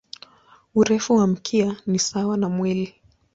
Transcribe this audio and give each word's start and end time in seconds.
Urefu 0.75 1.15
wa 1.15 1.27
mkia 1.27 1.75
ni 1.87 1.99
sawa 1.99 2.37
na 2.37 2.49
mwili. 2.49 2.95